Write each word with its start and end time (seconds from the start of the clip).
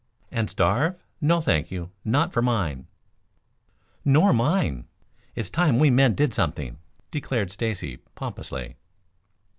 "And 0.31 0.49
starve? 0.49 0.95
No, 1.21 1.41
thank 1.41 1.69
you. 1.69 1.91
Not 2.03 2.33
for 2.33 2.41
mine!" 2.41 2.87
"Nor 4.03 4.33
mine. 4.33 4.87
It's 5.35 5.51
time 5.51 5.77
we 5.77 5.91
men 5.91 6.15
did 6.15 6.33
something," 6.33 6.79
declared 7.11 7.51
Stacy 7.51 7.97
pompously. 8.15 8.77